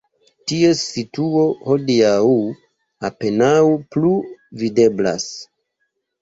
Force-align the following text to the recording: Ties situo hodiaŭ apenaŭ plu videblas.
Ties 0.51 0.79
situo 0.93 1.43
hodiaŭ 1.67 2.31
apenaŭ 3.11 3.53
plu 3.97 4.15
videblas. 4.65 5.29